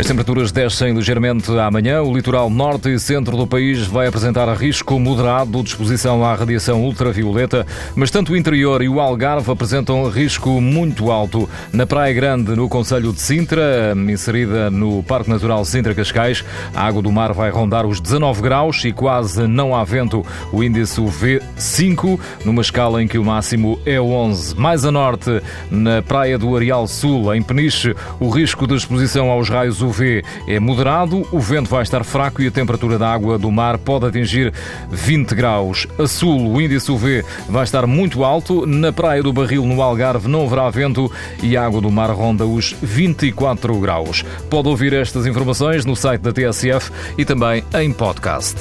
As 0.00 0.06
temperaturas 0.06 0.50
descem 0.50 0.94
ligeiramente 0.94 1.52
amanhã. 1.58 2.00
O 2.00 2.14
litoral 2.14 2.48
norte 2.48 2.88
e 2.88 2.98
centro 2.98 3.36
do 3.36 3.46
país 3.46 3.86
vai 3.86 4.06
apresentar 4.06 4.50
risco 4.54 4.98
moderado 4.98 5.62
de 5.62 5.68
exposição 5.68 6.24
à 6.24 6.34
radiação 6.34 6.82
ultravioleta, 6.82 7.66
mas 7.94 8.10
tanto 8.10 8.32
o 8.32 8.36
interior 8.36 8.80
e 8.82 8.88
o 8.88 8.98
Algarve 8.98 9.52
apresentam 9.52 10.08
risco 10.08 10.58
muito 10.58 11.10
alto. 11.10 11.46
Na 11.70 11.84
Praia 11.84 12.14
Grande, 12.14 12.56
no 12.56 12.66
Conselho 12.66 13.12
de 13.12 13.20
Sintra, 13.20 13.94
inserida 13.94 14.70
no 14.70 15.02
Parque 15.02 15.28
Natural 15.28 15.62
Sintra-Cascais, 15.66 16.42
a 16.74 16.86
água 16.86 17.02
do 17.02 17.12
mar 17.12 17.34
vai 17.34 17.50
rondar 17.50 17.84
os 17.84 18.00
19 18.00 18.40
graus 18.40 18.82
e 18.86 18.92
quase 18.92 19.46
não 19.46 19.76
há 19.76 19.84
vento. 19.84 20.24
O 20.50 20.64
índice 20.64 20.98
V5, 20.98 22.18
numa 22.42 22.62
escala 22.62 23.02
em 23.02 23.06
que 23.06 23.18
o 23.18 23.24
máximo 23.24 23.78
é 23.84 24.00
11. 24.00 24.58
Mais 24.58 24.86
a 24.86 24.90
norte, 24.90 25.42
na 25.70 26.00
Praia 26.00 26.38
do 26.38 26.56
Areal 26.56 26.86
Sul, 26.88 27.34
em 27.34 27.42
Peniche, 27.42 27.94
o 28.18 28.30
risco 28.30 28.66
de 28.66 28.76
exposição 28.76 29.28
aos 29.28 29.50
raios 29.50 29.82
UV 29.90 30.24
é 30.46 30.58
moderado, 30.58 31.26
o 31.30 31.38
vento 31.38 31.68
vai 31.68 31.82
estar 31.82 32.04
fraco 32.04 32.40
e 32.40 32.46
a 32.46 32.50
temperatura 32.50 32.98
da 32.98 33.12
água 33.12 33.38
do 33.38 33.50
mar 33.50 33.76
pode 33.78 34.06
atingir 34.06 34.52
20 34.90 35.34
graus. 35.34 35.86
A 35.98 36.06
sul, 36.06 36.52
o 36.52 36.60
índice 36.60 36.90
UV 36.90 37.24
vai 37.48 37.64
estar 37.64 37.86
muito 37.86 38.24
alto. 38.24 38.66
Na 38.66 38.92
Praia 38.92 39.22
do 39.22 39.32
Barril, 39.32 39.64
no 39.64 39.82
Algarve, 39.82 40.28
não 40.28 40.44
haverá 40.44 40.70
vento 40.70 41.10
e 41.42 41.56
a 41.56 41.66
água 41.66 41.80
do 41.80 41.90
mar 41.90 42.10
ronda 42.10 42.46
os 42.46 42.74
24 42.80 43.78
graus. 43.78 44.24
Pode 44.48 44.68
ouvir 44.68 44.92
estas 44.92 45.26
informações 45.26 45.84
no 45.84 45.96
site 45.96 46.22
da 46.22 46.32
TSF 46.32 46.90
e 47.18 47.24
também 47.24 47.64
em 47.74 47.92
podcast. 47.92 48.56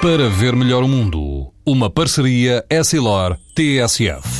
Para 0.00 0.30
ver 0.30 0.56
melhor 0.56 0.82
o 0.82 0.88
mundo, 0.88 1.52
uma 1.64 1.90
parceria 1.90 2.64
Essilor-TSF. 2.70 4.39